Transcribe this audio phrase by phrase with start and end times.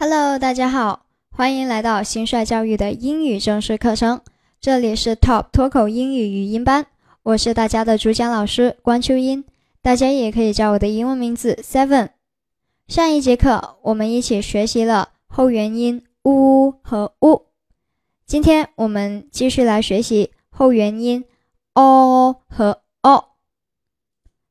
[0.00, 4.20] Hello，大家好，欢迎来到新帅教育的英语正式课程。
[4.60, 6.86] 这里是 Top 脱口英语语音班，
[7.24, 9.44] 我是大家的主讲老师关秋英，
[9.82, 12.10] 大家也可以叫我的英文名字 Seven。
[12.86, 17.46] 上一节课我们一起学习了后元音 u 和 u，
[18.24, 21.24] 今天我们继续来学习后元音
[21.72, 23.24] o 和 o。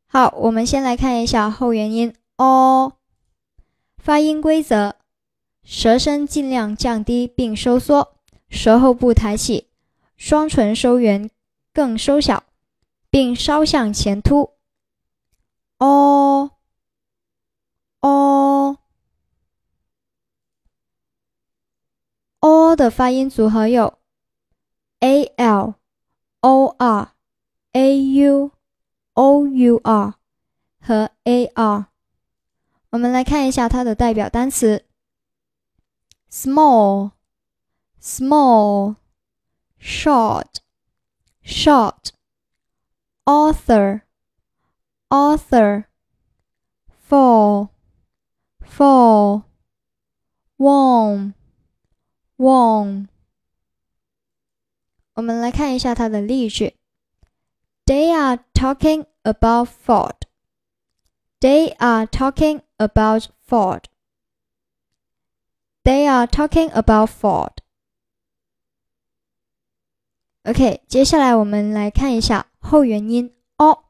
[0.07, 2.91] 好，我们先来看一下后元音 o
[3.97, 4.95] 发音规则。
[5.69, 8.15] 舌身尽量降低并收缩，
[8.47, 9.67] 舌后部抬起，
[10.15, 11.29] 双唇收圆
[11.73, 12.45] 更收小，
[13.09, 14.51] 并稍向前凸。
[15.77, 16.51] 哦
[17.99, 18.77] 哦
[22.39, 23.99] 哦的发音组合有
[25.01, 25.75] a l
[26.39, 27.11] o r
[27.73, 28.51] a u
[29.15, 30.13] o u r
[30.79, 31.87] 和 a r。
[32.91, 34.86] 我们来看一下它的代表单词。
[36.28, 37.12] small,
[38.00, 38.96] small,
[39.78, 40.60] short,
[41.42, 42.12] short,
[43.26, 44.04] author,
[45.10, 45.88] author,
[46.88, 47.72] fall,
[48.64, 49.44] fall,
[50.58, 51.34] warm,
[52.38, 53.08] warm。
[55.14, 56.76] 我们来看一下它的例句。
[57.84, 60.22] They are talking about Ford.
[61.40, 63.84] They are talking about Ford.
[65.87, 67.59] They are talking about Ford.
[70.43, 73.85] OK，接下来我们来看一下后元音 o，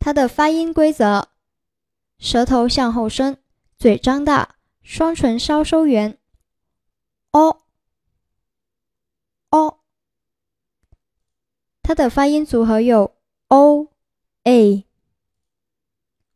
[0.00, 1.28] 它的发音规则：
[2.18, 3.38] 舌头向后伸，
[3.78, 6.18] 嘴张大，双唇稍收圆。
[7.30, 7.62] o
[9.50, 9.78] o，
[11.80, 13.14] 它的发音组合有
[13.46, 13.86] o
[14.42, 14.84] a。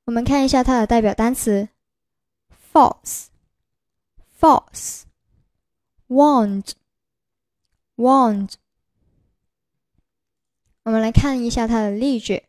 [0.05, 1.71] 我们看一下它的代表单词
[2.73, 3.30] ：false。
[4.40, 5.04] false,
[6.08, 6.74] wand,
[7.96, 8.56] wand。
[10.84, 12.44] 我们来看一下它的例句。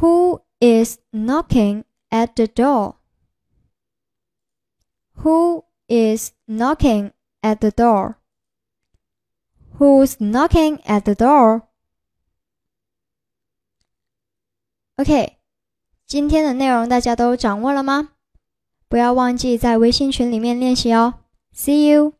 [0.00, 2.96] Who is knocking at the door?
[5.22, 7.12] Who is knocking
[7.42, 8.16] at the door?
[9.78, 11.62] Who's knocking at the door?
[14.96, 15.38] OK，
[16.06, 18.14] 今天的内容大家都掌握了吗？
[18.93, 21.15] 不要忘记在微信群里面练习哦。
[21.51, 22.13] See you。